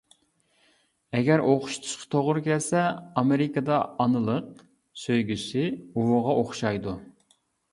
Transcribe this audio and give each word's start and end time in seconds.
ئەگەر 1.17 1.43
ئوخشىتىشقا 1.49 2.07
توغرا 2.15 2.41
كەلسە 2.47 2.85
ئامېرىكىدا 3.23 3.77
ئانىلىق 4.05 4.65
سۆيگۈسى 5.03 5.67
ئۇۋىغا 5.77 6.37
ئوخشايدۇ. 6.41 6.97